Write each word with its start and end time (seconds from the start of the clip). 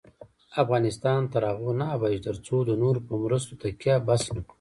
افغانستان 0.63 1.21
تر 1.33 1.41
هغو 1.49 1.69
نه 1.79 1.85
ابادیږي، 1.95 2.25
ترڅو 2.27 2.55
د 2.65 2.71
نورو 2.81 2.99
په 3.07 3.13
مرستو 3.23 3.53
تکیه 3.61 3.95
بس 4.07 4.21
نکړو. 4.35 4.49